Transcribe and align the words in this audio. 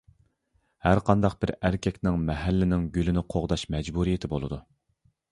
ھەر 0.85 0.99
قانداق 1.09 1.33
بىر 1.43 1.51
ئەركەكنىڭ 1.67 2.17
مەھەللىنىڭ 2.29 2.87
گۈلىنى 2.95 3.23
قوغداش 3.33 3.65
مەجبۇرىيىتى 3.75 4.31
بولىدۇ. 4.33 4.59